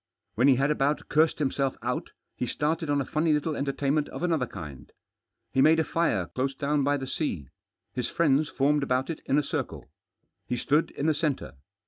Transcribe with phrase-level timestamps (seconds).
[0.33, 4.07] When he had about cursed himself out, he started on a funny little enter tainment
[4.07, 4.91] of another kind.
[5.53, 7.49] He made a fir§ close down by the sea.
[7.93, 9.91] His friends formed about it in a circle.
[10.47, 11.53] He stood in the centre.